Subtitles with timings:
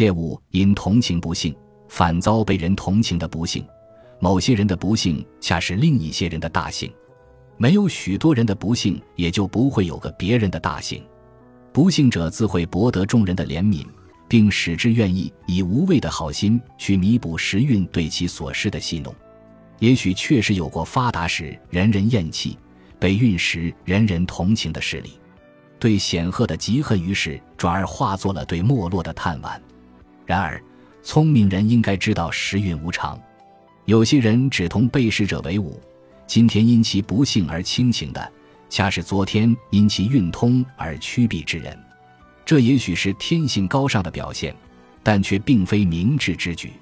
[0.00, 1.54] 切勿因同情不幸，
[1.90, 3.62] 反遭被人同情的不幸。
[4.18, 6.90] 某些人的不幸，恰是另一些人的大幸。
[7.58, 11.04] 没有许多人的不幸，也就不会有个别人的大幸。
[11.70, 13.84] 不幸者自会博得众人的怜悯，
[14.26, 19.14] 并使之愿意以无畏的好心去弥补时运对其所施的戏弄。
[19.80, 22.56] 也许确实有过发达时人人厌弃，
[22.98, 25.20] 被运时人人同情的事例。
[25.78, 29.60] 对显赫的嫉恨于是转而化作了对没落的叹惋。
[30.30, 30.62] 然而，
[31.02, 33.20] 聪明人应该知道时运无常，
[33.84, 35.82] 有些人只同被试者为伍，
[36.24, 38.32] 今天因其不幸而清情的，
[38.68, 41.76] 恰是昨天因其运通而趋避之人。
[42.44, 44.54] 这也许是天性高尚的表现，
[45.02, 46.74] 但却并非明智之举。